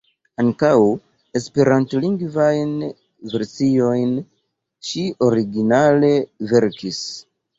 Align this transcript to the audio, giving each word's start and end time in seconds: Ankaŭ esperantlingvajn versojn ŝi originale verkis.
Ankaŭ 0.41 0.69
esperantlingvajn 1.39 2.71
versojn 3.35 4.17
ŝi 4.89 5.05
originale 5.27 6.13
verkis. 6.55 7.03